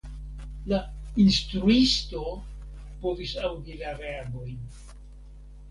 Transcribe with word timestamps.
La 0.71 0.77
"instruisto" 1.23 2.23
povis 3.05 3.37
aŭdi 3.47 3.79
la 3.85 3.95
reagojn. 4.03 4.99